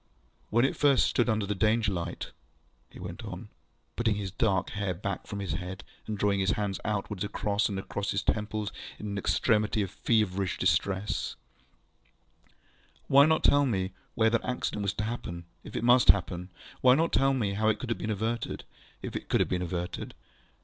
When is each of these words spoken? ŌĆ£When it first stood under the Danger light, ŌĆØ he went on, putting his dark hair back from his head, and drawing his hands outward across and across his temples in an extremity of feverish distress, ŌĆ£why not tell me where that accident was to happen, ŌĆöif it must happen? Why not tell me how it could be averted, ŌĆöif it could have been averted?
ŌĆ£When 0.51 0.65
it 0.65 0.75
first 0.75 1.05
stood 1.05 1.29
under 1.29 1.45
the 1.45 1.53
Danger 1.53 1.91
light, 1.93 2.31
ŌĆØ 2.89 2.93
he 2.93 2.99
went 2.99 3.23
on, 3.23 3.49
putting 3.95 4.15
his 4.15 4.31
dark 4.31 4.71
hair 4.71 4.95
back 4.95 5.27
from 5.27 5.37
his 5.39 5.51
head, 5.53 5.83
and 6.07 6.17
drawing 6.17 6.39
his 6.39 6.53
hands 6.53 6.79
outward 6.83 7.23
across 7.23 7.69
and 7.69 7.77
across 7.77 8.09
his 8.09 8.23
temples 8.23 8.71
in 8.97 9.05
an 9.09 9.17
extremity 9.19 9.83
of 9.83 9.91
feverish 9.91 10.57
distress, 10.57 11.35
ŌĆ£why 13.11 13.27
not 13.27 13.43
tell 13.43 13.67
me 13.67 13.91
where 14.15 14.31
that 14.31 14.43
accident 14.43 14.81
was 14.81 14.93
to 14.93 15.03
happen, 15.03 15.45
ŌĆöif 15.63 15.75
it 15.75 15.83
must 15.83 16.09
happen? 16.09 16.49
Why 16.81 16.95
not 16.95 17.13
tell 17.13 17.35
me 17.35 17.53
how 17.53 17.67
it 17.69 17.77
could 17.77 17.95
be 17.95 18.09
averted, 18.09 18.63
ŌĆöif 19.03 19.15
it 19.15 19.29
could 19.29 19.39
have 19.39 19.49
been 19.49 19.61
averted? 19.61 20.15